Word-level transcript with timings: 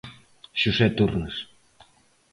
Xosé 0.61 0.87
Turnes. 0.97 1.35